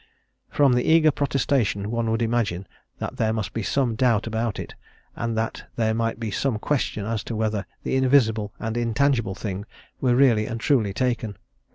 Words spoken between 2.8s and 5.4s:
that there must be some doubt about it, and